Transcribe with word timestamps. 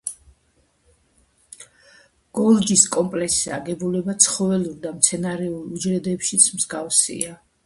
გოლჯის 2.39 2.85
კომპლექსის 2.95 3.53
აგებულება 3.59 4.17
ცხოველურ 4.27 4.81
და 4.87 4.95
მცენარეულ 4.97 5.63
უჯრედებში 5.79 6.43
მსგავსია. 6.49 7.39